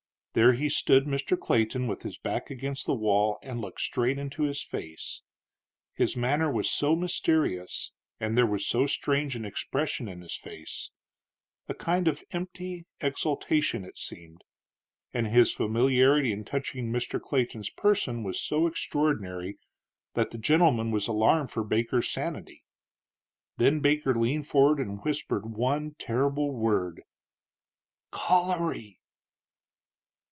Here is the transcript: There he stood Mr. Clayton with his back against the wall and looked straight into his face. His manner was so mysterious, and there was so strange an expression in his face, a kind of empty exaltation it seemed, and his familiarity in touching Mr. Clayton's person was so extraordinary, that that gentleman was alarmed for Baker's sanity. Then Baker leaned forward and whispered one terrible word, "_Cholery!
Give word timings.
There 0.33 0.53
he 0.53 0.69
stood 0.69 1.07
Mr. 1.07 1.37
Clayton 1.37 1.87
with 1.87 2.03
his 2.03 2.17
back 2.17 2.49
against 2.49 2.85
the 2.85 2.95
wall 2.95 3.37
and 3.43 3.59
looked 3.59 3.81
straight 3.81 4.17
into 4.17 4.43
his 4.43 4.63
face. 4.63 5.23
His 5.95 6.15
manner 6.15 6.49
was 6.49 6.69
so 6.71 6.95
mysterious, 6.95 7.91
and 8.17 8.37
there 8.37 8.45
was 8.47 8.65
so 8.65 8.87
strange 8.87 9.35
an 9.35 9.43
expression 9.43 10.07
in 10.07 10.21
his 10.21 10.37
face, 10.37 10.89
a 11.67 11.73
kind 11.73 12.07
of 12.07 12.23
empty 12.31 12.85
exaltation 13.01 13.83
it 13.83 13.97
seemed, 13.97 14.41
and 15.13 15.27
his 15.27 15.53
familiarity 15.53 16.31
in 16.31 16.45
touching 16.45 16.93
Mr. 16.93 17.19
Clayton's 17.21 17.69
person 17.69 18.23
was 18.23 18.41
so 18.41 18.67
extraordinary, 18.67 19.59
that 20.13 20.31
that 20.31 20.37
gentleman 20.39 20.91
was 20.91 21.09
alarmed 21.09 21.51
for 21.51 21.61
Baker's 21.65 22.09
sanity. 22.09 22.63
Then 23.57 23.81
Baker 23.81 24.15
leaned 24.15 24.47
forward 24.47 24.79
and 24.79 25.01
whispered 25.03 25.57
one 25.57 25.97
terrible 25.99 26.53
word, 26.53 27.01
"_Cholery! 28.13 28.99